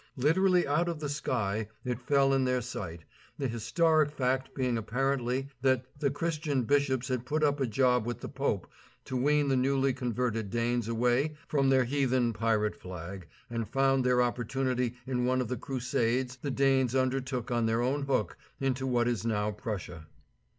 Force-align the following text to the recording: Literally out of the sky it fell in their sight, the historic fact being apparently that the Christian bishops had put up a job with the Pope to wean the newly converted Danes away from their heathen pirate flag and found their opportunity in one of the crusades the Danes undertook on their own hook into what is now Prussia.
Literally 0.17 0.65
out 0.65 0.89
of 0.89 0.99
the 0.99 1.09
sky 1.09 1.67
it 1.85 1.99
fell 2.01 2.33
in 2.33 2.43
their 2.43 2.59
sight, 2.61 3.05
the 3.37 3.47
historic 3.47 4.09
fact 4.09 4.55
being 4.55 4.75
apparently 4.75 5.49
that 5.61 5.85
the 5.99 6.09
Christian 6.09 6.63
bishops 6.63 7.07
had 7.07 7.23
put 7.23 7.43
up 7.43 7.59
a 7.59 7.67
job 7.67 8.07
with 8.07 8.19
the 8.19 8.27
Pope 8.27 8.65
to 9.05 9.15
wean 9.15 9.47
the 9.47 9.55
newly 9.55 9.93
converted 9.93 10.49
Danes 10.49 10.87
away 10.87 11.35
from 11.47 11.69
their 11.69 11.83
heathen 11.83 12.33
pirate 12.33 12.81
flag 12.81 13.27
and 13.47 13.69
found 13.69 14.03
their 14.03 14.23
opportunity 14.23 14.95
in 15.05 15.25
one 15.25 15.39
of 15.39 15.49
the 15.49 15.55
crusades 15.55 16.35
the 16.37 16.49
Danes 16.49 16.95
undertook 16.95 17.51
on 17.51 17.67
their 17.67 17.83
own 17.83 18.01
hook 18.07 18.37
into 18.59 18.87
what 18.87 19.07
is 19.07 19.23
now 19.23 19.51
Prussia. 19.51 20.07